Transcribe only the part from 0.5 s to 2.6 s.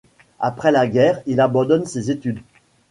la guerre, il abandonne ses études.